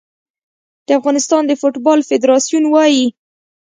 د 0.87 0.89
افغانستان 0.99 1.41
د 1.47 1.51
فوټبال 1.61 1.99
فدراسیون 2.09 2.65
وايي 2.69 3.05